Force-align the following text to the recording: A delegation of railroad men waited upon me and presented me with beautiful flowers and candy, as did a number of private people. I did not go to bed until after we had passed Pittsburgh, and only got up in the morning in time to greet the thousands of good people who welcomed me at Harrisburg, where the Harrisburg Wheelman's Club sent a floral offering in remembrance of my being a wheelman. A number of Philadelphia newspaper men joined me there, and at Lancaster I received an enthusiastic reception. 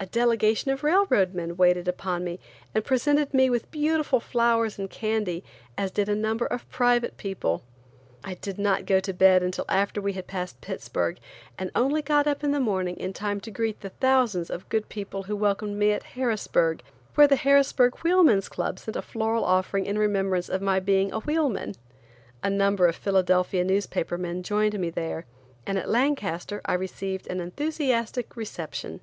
A 0.00 0.06
delegation 0.06 0.72
of 0.72 0.82
railroad 0.82 1.32
men 1.32 1.56
waited 1.56 1.86
upon 1.86 2.24
me 2.24 2.40
and 2.74 2.84
presented 2.84 3.32
me 3.32 3.48
with 3.48 3.70
beautiful 3.70 4.18
flowers 4.18 4.76
and 4.76 4.90
candy, 4.90 5.44
as 5.78 5.92
did 5.92 6.08
a 6.08 6.16
number 6.16 6.44
of 6.44 6.68
private 6.70 7.16
people. 7.16 7.62
I 8.24 8.34
did 8.34 8.58
not 8.58 8.84
go 8.84 8.98
to 8.98 9.12
bed 9.14 9.44
until 9.44 9.64
after 9.68 10.00
we 10.00 10.14
had 10.14 10.26
passed 10.26 10.60
Pittsburgh, 10.60 11.20
and 11.56 11.70
only 11.76 12.02
got 12.02 12.26
up 12.26 12.42
in 12.42 12.50
the 12.50 12.58
morning 12.58 12.96
in 12.96 13.12
time 13.12 13.40
to 13.42 13.50
greet 13.52 13.80
the 13.80 13.90
thousands 13.90 14.50
of 14.50 14.68
good 14.68 14.88
people 14.88 15.22
who 15.22 15.36
welcomed 15.36 15.76
me 15.76 15.92
at 15.92 16.02
Harrisburg, 16.18 16.82
where 17.14 17.28
the 17.28 17.36
Harrisburg 17.36 17.94
Wheelman's 18.02 18.48
Club 18.48 18.80
sent 18.80 18.96
a 18.96 19.02
floral 19.02 19.44
offering 19.44 19.86
in 19.86 19.98
remembrance 19.98 20.48
of 20.48 20.60
my 20.60 20.80
being 20.80 21.12
a 21.12 21.20
wheelman. 21.20 21.76
A 22.42 22.50
number 22.50 22.88
of 22.88 22.96
Philadelphia 22.96 23.62
newspaper 23.62 24.18
men 24.18 24.42
joined 24.42 24.76
me 24.80 24.90
there, 24.90 25.26
and 25.64 25.78
at 25.78 25.88
Lancaster 25.88 26.60
I 26.64 26.74
received 26.74 27.28
an 27.28 27.38
enthusiastic 27.40 28.36
reception. 28.36 28.98